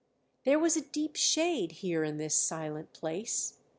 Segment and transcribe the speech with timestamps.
[0.45, 3.57] There was deep shade here in this silent place.